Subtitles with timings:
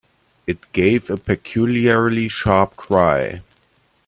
[0.47, 3.43] It gave a peculiarly sharp cry.